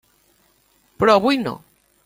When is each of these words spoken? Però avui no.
Però 1.03 1.19
avui 1.21 1.39
no. 1.45 1.57